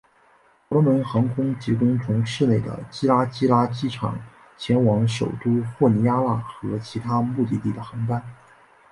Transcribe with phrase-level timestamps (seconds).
[0.67, 4.19] 所罗门航空提供从市内的基拉基拉机场
[4.57, 8.19] 前往首都霍尼亚拉和其他目的地的航班。